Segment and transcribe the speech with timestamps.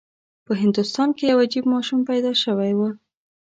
[0.45, 2.81] په هندوستان کې یو عجیب ماشوم پیدا شوی و.